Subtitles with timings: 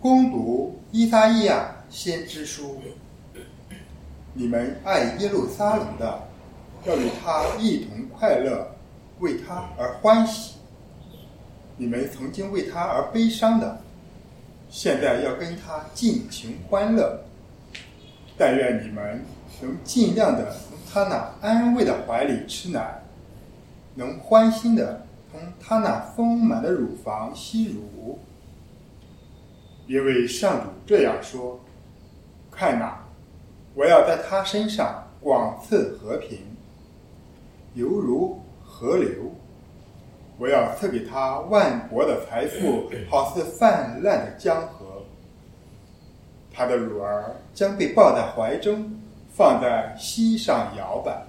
[0.00, 2.80] 攻读伊撒伊亚先知书。
[4.32, 6.22] 你们爱耶路撒冷的，
[6.86, 8.66] 要与他一同快乐，
[9.18, 10.54] 为他而欢喜；
[11.76, 13.78] 你们曾经为他而悲伤的，
[14.70, 17.22] 现在要跟他尽情欢乐。
[18.38, 19.22] 但愿你们
[19.60, 23.02] 能尽量的从他那安慰的怀里吃奶，
[23.96, 28.18] 能欢心的从他那丰满的乳房吸乳。
[29.90, 31.58] 因为上主这样说
[32.48, 33.04] ：“看哪，
[33.74, 36.38] 我要在他身上广赐和平，
[37.74, 39.08] 犹如河流；
[40.38, 45.02] 我要赐给他万国的财富， 好似泛滥的江河。
[46.52, 48.88] 他的乳儿将被抱在怀中，
[49.28, 51.20] 放在膝上摇摆。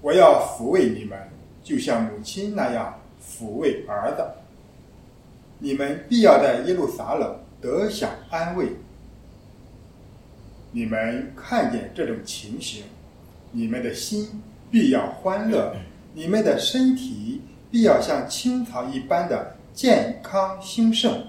[0.00, 1.18] 我要抚慰你们，
[1.62, 4.24] 就像母亲那样抚慰儿子。”
[5.62, 8.66] 你们必要在耶路撒冷得享安慰。
[10.72, 12.82] 你们看见这种情形，
[13.52, 15.72] 你们的心必要欢乐，
[16.14, 21.24] 你们的身体必要像青草一般的健康兴盛。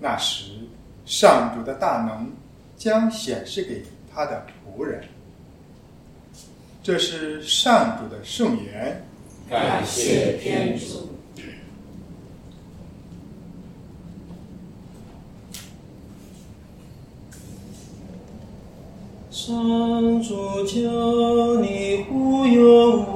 [0.00, 0.50] 那时，
[1.06, 2.32] 上主的大能
[2.76, 5.04] 将显示给他的仆人。
[6.82, 9.00] 这是上主的圣言。
[9.48, 11.13] 感谢天主。
[19.46, 23.13] 上主教你护佑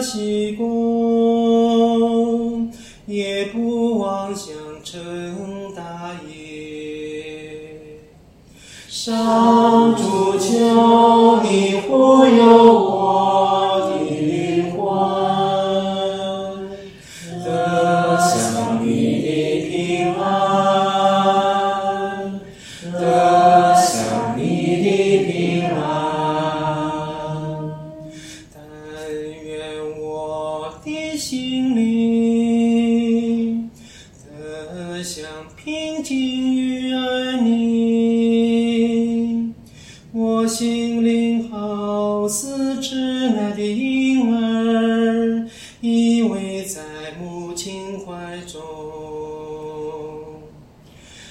[0.00, 0.70] 西宫
[3.06, 8.00] 也不妄想成大业
[8.88, 11.09] 上主教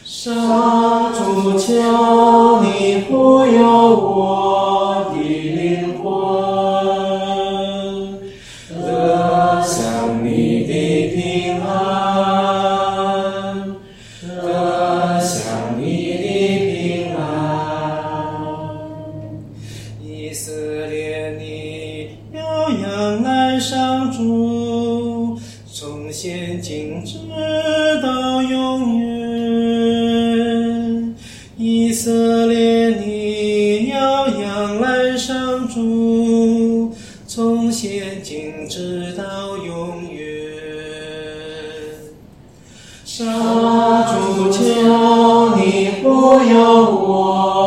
[0.04, 3.62] 上主，求你忽悠
[3.96, 6.04] 我的灵魂，
[8.70, 9.80] 得享
[10.22, 10.28] 你
[10.66, 10.72] 的
[11.16, 11.72] 平安，
[14.22, 15.40] 得享
[15.80, 15.84] 你
[16.18, 16.26] 的
[16.74, 17.24] 平安。
[20.04, 20.52] 以色
[20.88, 24.59] 列，你要仰赖上主。
[26.22, 27.18] 现今直
[28.04, 29.16] 到永远。
[31.58, 36.94] 以色列，你要仰赖上主，
[37.26, 40.20] 从现今直到永远。
[43.06, 43.26] 上
[44.06, 47.59] 主，求你不要我。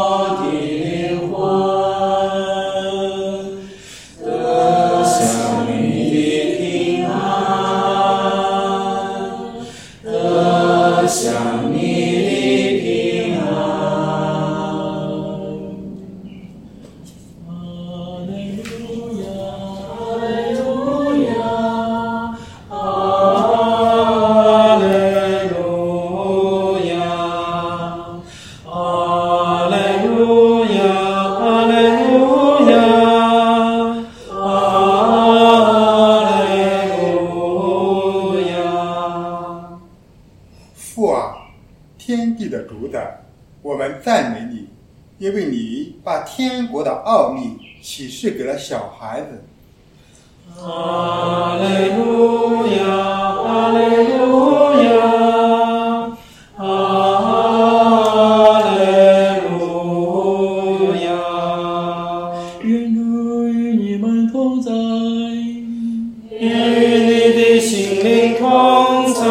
[48.03, 49.45] 启示给了小孩子。
[50.57, 52.83] 哈利路亚，
[53.71, 54.91] 路亚，
[59.47, 61.07] 路亚。
[62.65, 62.99] 愿主
[63.45, 67.11] 与你们同在，与你
[67.41, 69.23] 的心灵同在。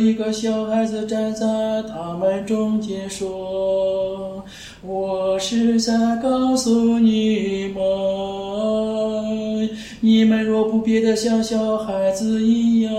[0.00, 4.42] 一个小孩子站在他们中间说
[4.82, 9.68] ：“我是在告诉你们，
[10.00, 12.90] 你们若不变得像小孩子一样，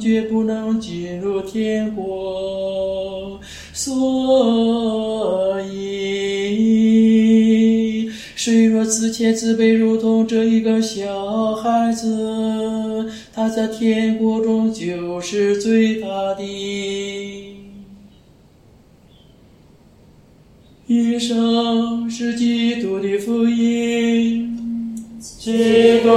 [0.00, 3.38] 绝不能进入天国。
[3.72, 3.94] 所
[8.90, 16.42] 自谦自卑，如同这一个小孩子，他在天国中就是最大的。
[20.88, 24.56] 一生是基督的福音。
[25.20, 26.08] 基督，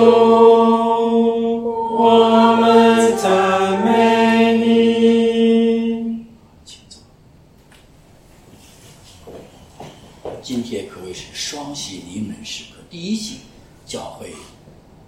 [13.86, 14.34] 教会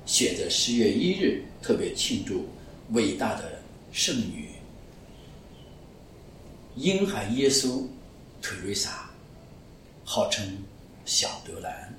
[0.05, 2.47] 选择十月一日，特别庆祝
[2.91, 3.59] 伟大的
[3.91, 4.49] 圣女
[6.75, 7.83] 婴孩耶稣
[8.41, 9.09] 特瑞莎，
[10.03, 10.45] 号称
[11.05, 11.93] 小德兰，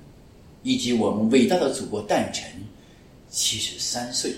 [0.63, 2.45] 以及我们伟大的祖国诞辰
[3.29, 4.35] 七十三岁。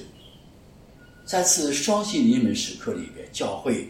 [1.25, 3.87] 在此双喜临门时刻里边，教会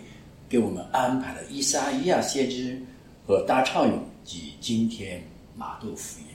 [0.49, 2.81] 给我们安排了伊撒伊亚先知
[3.25, 5.23] 和大畅咏及今天
[5.55, 6.25] 马杜福音。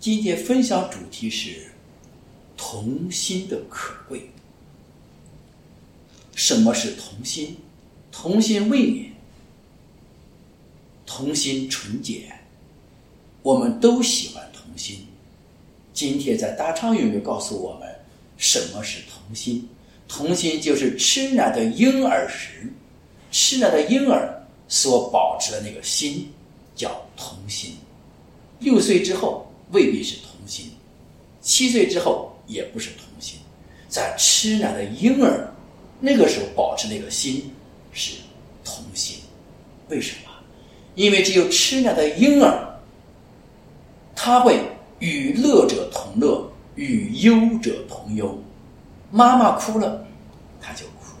[0.00, 1.72] 今天分享主题是
[2.56, 4.30] 童心的可贵。
[6.34, 7.58] 什么是童心？
[8.10, 9.10] 童心未泯，
[11.04, 12.32] 童心纯洁。
[13.42, 15.06] 我们都喜欢童心。
[15.92, 17.86] 今天在大畅咏里告诉我们，
[18.38, 19.68] 什么是童心？
[20.08, 22.72] 童心就是吃奶的婴儿时，
[23.30, 26.32] 吃奶的婴儿所保持的那个心，
[26.74, 27.76] 叫童心。
[28.60, 30.72] 六岁之后未必是童心，
[31.40, 33.38] 七岁之后也不是童心。
[33.88, 35.52] 在吃奶的婴儿
[35.98, 37.52] 那个时候保持那个心
[37.92, 38.16] 是
[38.64, 39.18] 童心。
[39.88, 40.30] 为什么？
[40.94, 42.80] 因为只有吃奶的婴儿，
[44.14, 44.60] 他会
[44.98, 48.42] 与乐者同乐，与忧者同忧。
[49.10, 50.06] 妈妈哭了，
[50.60, 51.16] 他就哭；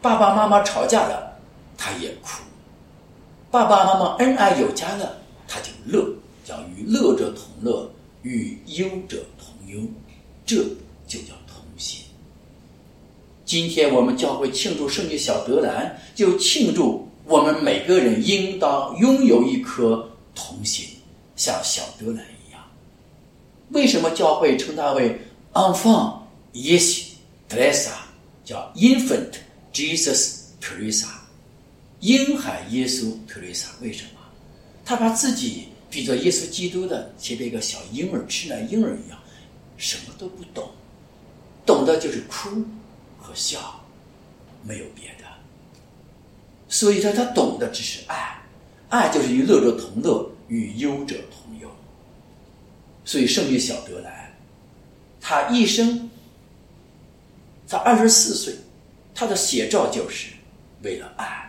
[0.00, 1.38] 爸爸妈妈吵架了，
[1.76, 2.40] 他也哭；
[3.50, 6.07] 爸爸妈妈恩爱有加了，他就乐，
[6.48, 7.90] 叫与乐者同乐，
[8.22, 9.82] 与忧者同忧，
[10.46, 10.56] 这
[11.06, 12.06] 就叫同心。
[13.44, 20.88] 今天我们教会庆祝圣女小德兰，就庆祝我们每个人应当拥有一颗同心，
[21.36, 22.64] 像小德兰一样。
[23.72, 25.20] 为什么教会称它为
[25.52, 26.20] “enfant
[26.54, 27.08] Jésus
[27.46, 27.90] Teresa”，
[28.42, 29.32] 叫 “infant
[29.70, 31.08] Jesus Teresa”，
[32.00, 33.68] 婴孩耶稣特蕾莎？
[33.82, 34.10] 为什么？
[34.82, 39.18] 他把自己比作耶稣基督的前面一个小婴儿，吃奶婴儿一样，
[39.76, 40.70] 什么都不懂，
[41.64, 42.64] 懂的就是哭
[43.18, 43.84] 和笑，
[44.62, 45.24] 没有别的。
[46.68, 48.42] 所以说，他懂的只是爱，
[48.90, 51.70] 爱就是与乐者同乐，与忧者同忧。
[53.04, 54.36] 所以，圣女小德兰，
[55.18, 56.10] 她一生，
[57.66, 58.54] 她二十四岁，
[59.14, 60.34] 她的写照就是
[60.82, 61.47] 为了爱。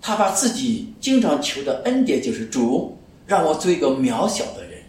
[0.00, 4.80] 他把自己经常求的恩典就是主，让我做一个渺小的人，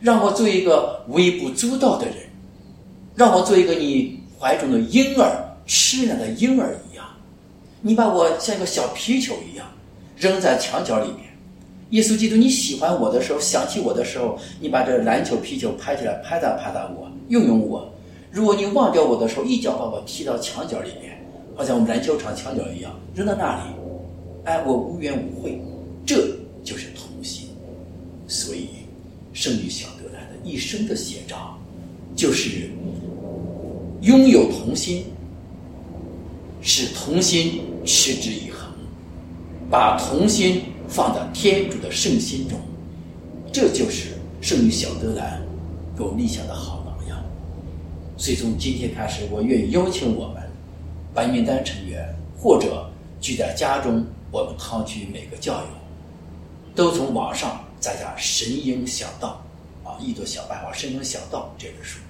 [0.00, 2.16] 让我做一个微不足道的人，
[3.14, 7.06] 让我做一个你怀中的婴儿，吃奶的婴儿一样。
[7.80, 9.66] 你把我像一个小皮球一样
[10.16, 11.20] 扔在墙角里面。
[11.90, 17.88] 耶稣基督，你喜欢我的时候，想起我的时候，你把这篮球、皮球拍起来，拍打拍打我，用用我。
[18.32, 21.24] 如果你忘掉我的时候，一脚把我踢到墙角里面，
[21.54, 23.62] 好像我们篮球场墙角一样，扔到那里，
[24.46, 25.60] 哎，我无怨无悔，
[26.06, 27.48] 这就是同心。
[28.28, 28.68] 所以，
[29.32, 31.58] 圣女小德兰的一生的写照，
[32.14, 32.70] 就是
[34.02, 35.04] 拥有童心，
[36.62, 38.72] 使童心持之以恒，
[39.68, 42.56] 把童心放到天主的圣心中，
[43.52, 44.10] 这就是
[44.40, 45.42] 圣女小德兰
[45.98, 47.20] 给我立下的好榜样。
[48.16, 50.40] 所以从今天开始，我愿意邀请我们
[51.12, 52.88] 白名单成员，或者
[53.20, 54.04] 聚在家中，
[54.36, 55.68] 我们堂区每个教友，
[56.74, 59.42] 都从网上再加“神鹰小道”
[59.82, 62.00] 啊，一朵小白花“神鹰小道”这本书，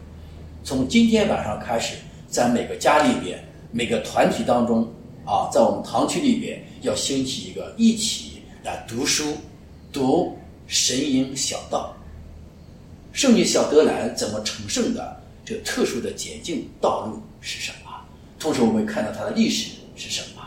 [0.64, 1.94] 从今天晚上开始，
[2.26, 3.38] 在每个家里边、
[3.70, 4.82] 每个团体当中
[5.24, 9.36] 啊，在我们堂区里边，要兴起一个一起来读书、
[9.92, 10.30] 读
[10.66, 11.94] 《神鹰小道》。
[13.16, 15.22] 圣女小德兰怎么成圣的？
[15.44, 17.90] 这个特殊的捷径道路是什么？
[18.36, 20.42] 同时，我们看到它的历史是什么？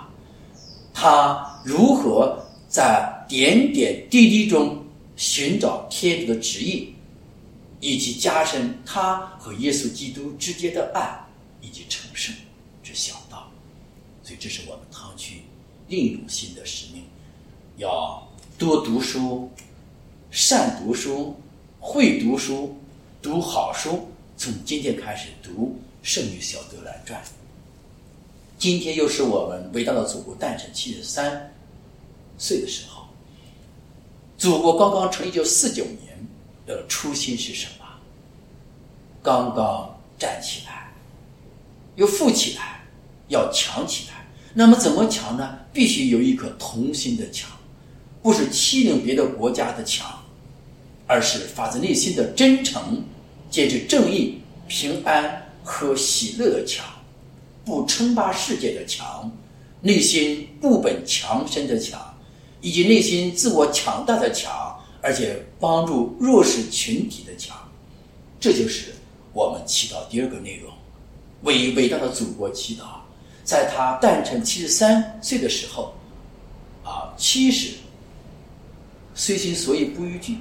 [0.94, 4.84] 它如何在点点滴滴中
[5.16, 6.96] 寻找天主的旨意，
[7.80, 11.24] 以及加深他和耶稣基督之间的爱
[11.62, 12.34] 以及成圣
[12.82, 13.52] 之小道。
[14.24, 15.44] 所以，这是我们堂区
[15.88, 17.04] 另一种新的使命：
[17.78, 19.52] 要多读书，
[20.32, 21.40] 善读书，
[21.80, 22.76] 会读书，
[23.22, 24.10] 读好书。
[24.38, 27.22] 从今天开始读《圣女小德兰传》。
[28.58, 31.54] 今天又是我们伟大的祖国诞辰七十三
[32.40, 33.04] 岁的时候。
[34.36, 36.28] 祖国刚刚成立就四九年
[36.66, 37.86] 的初心是什么？
[39.22, 40.94] 刚刚站起来，
[41.96, 42.86] 又富起来，
[43.28, 44.26] 要强起来。
[44.54, 45.60] 那么怎么强呢？
[45.72, 47.52] 必须有一颗童心的强，
[48.24, 50.08] 不是欺凌别的国家的强，
[51.06, 53.04] 而是发自内心的真诚。
[53.52, 56.86] 坚持正义、平安和喜乐的强，
[57.66, 59.32] 不称霸世界的强，
[59.82, 62.16] 内心不本强身的强，
[62.62, 67.58] 以及内心自我强大的强，而且帮助弱势群体的强，
[68.40, 68.94] 这就是
[69.34, 70.72] 我们祈祷第二个内容：
[71.44, 72.84] 为伟大的祖国祈祷，
[73.44, 75.94] 在他诞辰七十三岁的时候，
[76.84, 77.76] 啊，七十，
[79.16, 80.38] 随心所欲不逾矩，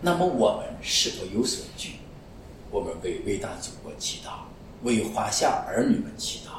[0.00, 1.92] 那么我们是否有所惧？
[2.70, 4.30] 我们为伟大祖国祈祷，
[4.84, 6.50] 为华夏儿女们祈祷，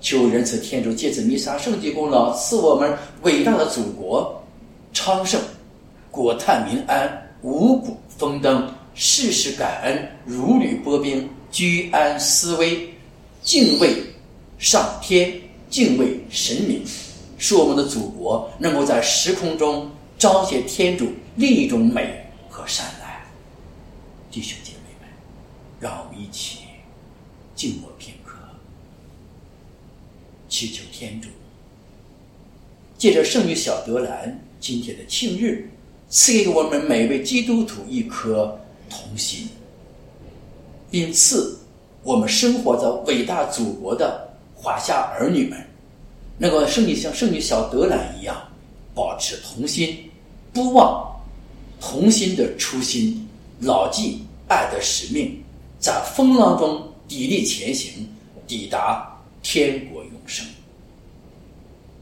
[0.00, 4.43] 求仁慈天主借此弥撒圣洁功劳，赐我们伟大的祖国
[4.94, 5.38] 昌盛，
[6.10, 12.88] 国泰民安，五谷丰登，世事感恩，如履薄冰，居安思危，
[13.42, 14.02] 敬畏
[14.58, 16.82] 上天，敬畏神明，
[17.36, 23.26] 使我们的祖国能够在时空中彰显天主另一种美和善来，
[24.30, 25.08] 弟兄姐妹们。
[25.80, 26.60] 让我们一起
[27.56, 28.36] 静默片刻，
[30.48, 31.28] 祈求天主
[32.96, 35.68] 借着圣女小德兰今天的庆日，
[36.08, 39.46] 赐给我们每位基督徒一颗童心，
[40.90, 41.58] 并赐
[42.02, 45.62] 我们生活在伟大祖国的华夏儿女们，
[46.38, 48.34] 能够圣女像圣女小德兰一样，
[48.94, 50.10] 保持童心，
[50.50, 51.14] 不忘
[51.78, 53.28] 童心的初心，
[53.60, 55.38] 牢记爱的使命。
[55.78, 58.08] 在风浪中砥砺前行，
[58.46, 60.46] 抵达天国永生。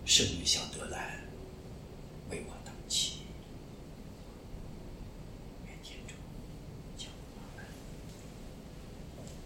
[0.05, 1.01] 圣女小德兰，